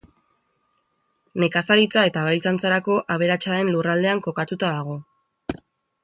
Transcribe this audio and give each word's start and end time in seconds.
Nekazaritza 1.43 2.05
eta 2.09 2.23
abeltzaintzarako 2.23 2.95
aberatsa 3.17 3.53
den 3.59 3.69
lurraldean 3.75 4.23
kokatuta 4.29 4.71
dago. 4.79 4.97